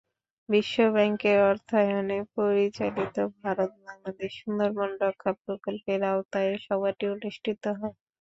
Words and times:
বিশ্বব্যাংকের 0.49 1.37
অর্থায়নে 1.49 2.17
পরিচালিত 2.35 3.15
ভারত-বাংলাদেশ 3.37 4.31
সুন্দরবন 4.41 4.89
রক্ষা 5.03 5.31
প্রকল্পের 5.41 5.99
আওতায় 6.11 6.51
সভাটি 6.65 7.05
অনুষ্ঠিত 7.13 7.63
হয়। 7.73 7.95